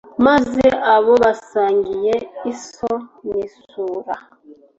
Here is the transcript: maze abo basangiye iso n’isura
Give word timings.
maze 0.25 0.65
abo 0.93 1.11
basangiye 1.23 2.15
iso 2.51 2.91
n’isura 3.27 4.15